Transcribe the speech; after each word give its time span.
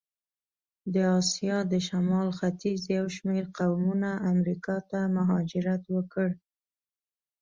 د 0.93 0.95
آسیا 1.19 1.57
د 1.71 1.73
شمال 1.87 2.27
ختیځ 2.39 2.81
یو 2.97 3.05
شمېر 3.15 3.43
قومونه 3.57 4.09
امریکا 4.33 4.75
ته 4.89 4.99
مهاجرت 5.15 5.81
وکړ. 5.95 6.27